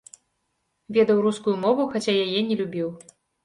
Ведаў 0.97 1.21
рускую 1.27 1.55
мову, 1.67 1.87
хаця 1.95 2.19
яе 2.25 2.39
не 2.51 2.61
любіў. 2.63 2.89